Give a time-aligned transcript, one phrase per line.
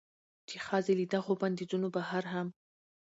[0.47, 2.47] چې ښځې له دغو بندېزونو بهر هم